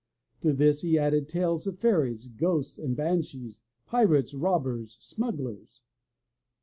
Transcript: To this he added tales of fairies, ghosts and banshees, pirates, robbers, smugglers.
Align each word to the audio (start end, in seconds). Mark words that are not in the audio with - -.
To 0.41 0.51
this 0.51 0.81
he 0.81 0.97
added 0.97 1.29
tales 1.29 1.67
of 1.67 1.77
fairies, 1.77 2.25
ghosts 2.27 2.79
and 2.79 2.95
banshees, 2.95 3.61
pirates, 3.85 4.33
robbers, 4.33 4.97
smugglers. 4.99 5.83